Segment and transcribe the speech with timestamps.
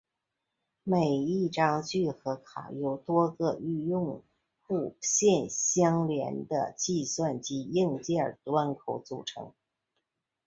[0.83, 4.23] 每一张聚合卡由多个与用
[4.63, 9.53] 户线相连的计算机硬件端口组成。